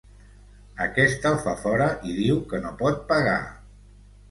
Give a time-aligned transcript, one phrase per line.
[0.85, 3.39] Aquest el fa fora i diu que no pot pagar.